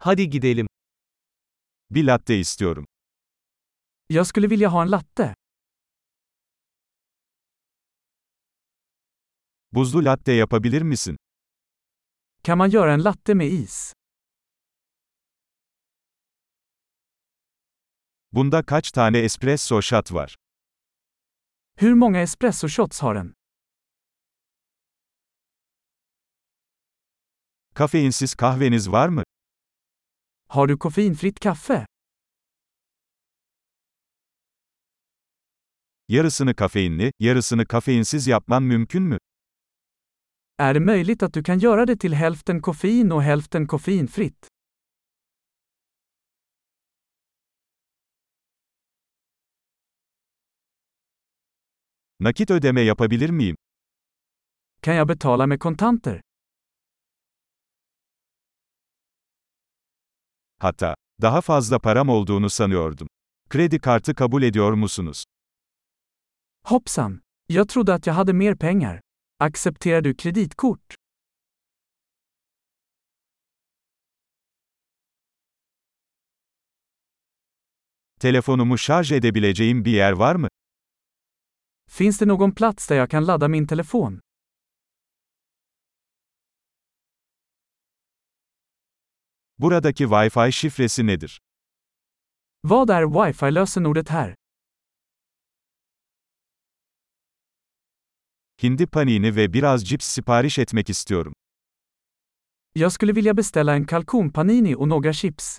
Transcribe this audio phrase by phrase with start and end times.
[0.00, 0.66] Hadi gidelim.
[1.90, 2.84] Bir latte istiyorum.
[4.06, 5.34] Jag skulle vilja ha en latte.
[9.72, 11.16] Buzlu latte yapabilir misin?
[12.42, 13.92] Kan man göra en latte med is?
[18.32, 20.34] Bunda kaç tane espresso shot var?
[21.80, 23.32] Hur många espresso shots har den?
[27.74, 29.22] Kafeinsiz kahveniz var mı?
[30.50, 31.86] Har du koffeinfritt kaffe?
[36.08, 39.18] Yarısını kafeinli, yarısını kafeinsiz yapman mümkün mü?
[40.58, 44.46] Är det möjligt att du kan göra det till hälften koffein och hälften koffeinfritt?
[52.20, 53.56] Nakit ödeme yapabilir miyim?
[54.80, 56.20] Kan jag betala med kontanter?
[60.60, 63.08] Hatta, daha fazla param olduğunu sanıyordum.
[63.50, 65.24] Kredi kartı kabul ediyor musunuz?
[66.64, 67.20] Hoppsan!
[67.48, 69.00] Jag trodde att jag hade mer pengar.
[69.40, 70.94] Accepterar du kreditkort?
[78.20, 80.48] Telefonumu şarj edebileceğim bir yer var mı?
[81.90, 84.20] Finns det någon plats där jag kan ladda min telefon?
[89.58, 91.40] Buradaki Wi-Fi şifresi nedir?
[92.64, 94.34] Vad är wifi-lösenordet här?
[98.62, 101.32] Hindi panini ve biraz cips sipariş etmek istiyorum.
[102.74, 105.58] Jag skulle vilja beställa en kalkonpanini och några chips.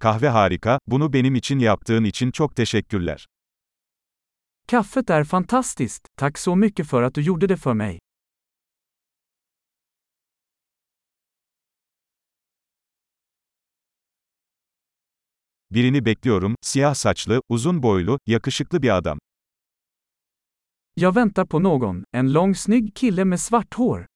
[0.00, 3.26] Kahve harika, bunu benim için yaptığın için çok teşekkürler.
[4.70, 7.98] Kaffet är fantastiskt, tack så mycket för att du gjorde det för mig.
[15.74, 19.18] Birini bekliyorum, siyah saçlı, uzun boylu, yakışıklı bir adam.
[20.94, 24.06] Jag väntar på någon, en lång snygg kille med svart hår.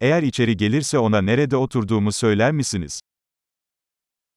[0.00, 3.00] Eğer içeri gelirse ona nerede oturduğumu söyler misiniz?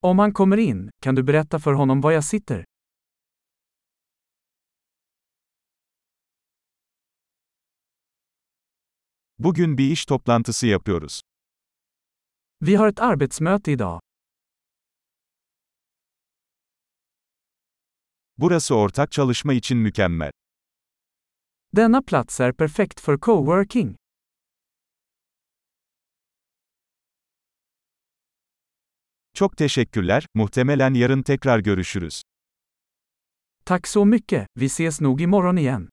[0.01, 2.65] Om han kommer in, kan du berätta för honom var jag sitter?
[9.37, 11.21] Bugün bir iş toplantısı yapıyoruz.
[12.61, 13.99] Vi har ett arbetsmöte idag.
[18.37, 20.31] Burası ortak çalışma için mükemmel.
[21.75, 23.95] Denna plats är perfekt för coworking.
[29.35, 32.21] Çok teşekkürler, muhtemelen yarın tekrar görüşürüz.
[33.65, 35.92] Tack så mycket, vi ses nog imorgon igen.